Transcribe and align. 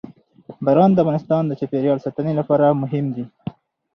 باران 0.65 0.91
د 0.93 0.97
افغانستان 1.03 1.41
د 1.45 1.51
چاپیریال 1.59 1.99
ساتنې 2.05 2.33
لپاره 2.39 2.77
مهم 2.81 3.05
دي. 3.15 3.25